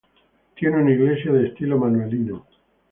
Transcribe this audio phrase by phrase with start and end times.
[0.55, 2.43] Tiene una iglesia de estilo manuelino.